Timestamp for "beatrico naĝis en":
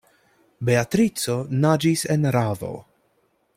0.69-2.27